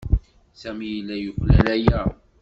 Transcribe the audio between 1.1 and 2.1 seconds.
yuklal aya.